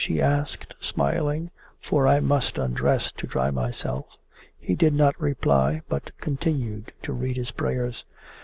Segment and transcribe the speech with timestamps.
[0.03, 1.51] she asked, smiling.
[1.79, 4.17] 'For I must undress to dry myself.'
[4.59, 8.03] He did not reply, but continued to read his prayers.